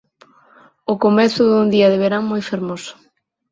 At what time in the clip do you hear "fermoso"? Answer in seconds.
2.49-2.93